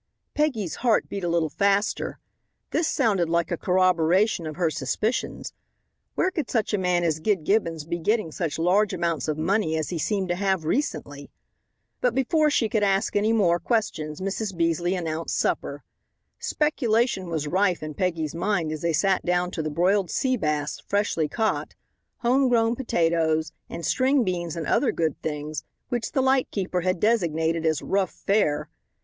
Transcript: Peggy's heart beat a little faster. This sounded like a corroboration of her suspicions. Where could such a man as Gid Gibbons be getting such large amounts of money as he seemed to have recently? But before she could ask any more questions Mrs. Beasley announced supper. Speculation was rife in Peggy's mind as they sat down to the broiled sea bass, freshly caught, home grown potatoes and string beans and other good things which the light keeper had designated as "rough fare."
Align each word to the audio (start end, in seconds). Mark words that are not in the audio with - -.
Peggy's 0.33 0.77
heart 0.77 1.09
beat 1.09 1.23
a 1.23 1.27
little 1.29 1.51
faster. 1.51 2.17
This 2.71 2.87
sounded 2.87 3.29
like 3.29 3.51
a 3.51 3.55
corroboration 3.55 4.47
of 4.47 4.55
her 4.55 4.71
suspicions. 4.71 5.53
Where 6.15 6.31
could 6.31 6.49
such 6.49 6.73
a 6.73 6.79
man 6.79 7.03
as 7.03 7.19
Gid 7.19 7.43
Gibbons 7.43 7.85
be 7.85 7.99
getting 7.99 8.31
such 8.31 8.57
large 8.57 8.95
amounts 8.95 9.27
of 9.27 9.37
money 9.37 9.77
as 9.77 9.89
he 9.91 9.99
seemed 9.99 10.29
to 10.29 10.35
have 10.35 10.65
recently? 10.65 11.29
But 11.99 12.15
before 12.15 12.49
she 12.49 12.67
could 12.67 12.81
ask 12.81 13.15
any 13.15 13.31
more 13.31 13.59
questions 13.59 14.21
Mrs. 14.21 14.57
Beasley 14.57 14.95
announced 14.95 15.37
supper. 15.37 15.83
Speculation 16.39 17.29
was 17.29 17.47
rife 17.47 17.83
in 17.83 17.93
Peggy's 17.93 18.33
mind 18.33 18.71
as 18.71 18.81
they 18.81 18.93
sat 18.93 19.23
down 19.23 19.51
to 19.51 19.61
the 19.61 19.69
broiled 19.69 20.09
sea 20.09 20.35
bass, 20.35 20.79
freshly 20.79 21.27
caught, 21.27 21.75
home 22.21 22.49
grown 22.49 22.75
potatoes 22.75 23.51
and 23.69 23.85
string 23.85 24.23
beans 24.23 24.55
and 24.55 24.65
other 24.65 24.91
good 24.91 25.21
things 25.21 25.63
which 25.89 26.13
the 26.13 26.21
light 26.23 26.49
keeper 26.49 26.81
had 26.81 26.99
designated 26.99 27.67
as 27.67 27.83
"rough 27.83 28.09
fare." 28.11 28.67